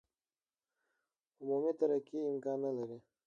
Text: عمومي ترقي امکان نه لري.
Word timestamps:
عمومي 1.39 1.71
ترقي 1.79 2.17
امکان 2.31 2.57
نه 2.63 2.71
لري. 2.77 2.97